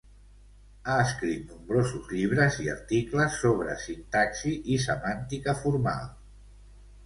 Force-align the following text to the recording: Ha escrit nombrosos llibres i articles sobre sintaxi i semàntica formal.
Ha 0.87 0.95
escrit 1.07 1.51
nombrosos 1.51 2.09
llibres 2.15 2.57
i 2.65 2.71
articles 2.77 3.37
sobre 3.43 3.77
sintaxi 3.85 4.57
i 4.77 4.81
semàntica 4.89 5.59
formal. 5.65 6.13